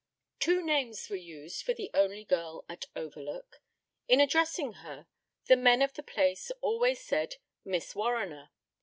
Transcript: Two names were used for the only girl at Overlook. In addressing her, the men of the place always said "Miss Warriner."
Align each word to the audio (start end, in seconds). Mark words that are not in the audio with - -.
Two 0.39 0.63
names 0.65 1.11
were 1.11 1.15
used 1.15 1.61
for 1.63 1.75
the 1.75 1.91
only 1.93 2.23
girl 2.23 2.65
at 2.67 2.85
Overlook. 2.95 3.61
In 4.07 4.19
addressing 4.19 4.73
her, 4.81 5.05
the 5.45 5.55
men 5.55 5.83
of 5.83 5.93
the 5.93 6.01
place 6.01 6.49
always 6.63 6.99
said 6.99 7.35
"Miss 7.63 7.93
Warriner." 7.93 8.49